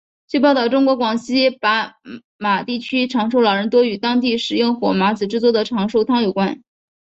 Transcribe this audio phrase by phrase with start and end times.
[0.27, 1.93] 据报道中国广西巴
[2.37, 6.63] 马地区长寿老人多与当地食用火麻子制作的长寿汤有关。